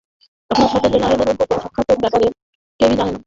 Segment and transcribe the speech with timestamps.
[0.51, 2.27] আপনার সাথে জেনারেলের এই গোপন সাক্ষাতের ব্যাপারে
[2.79, 3.19] কেউই জানে না।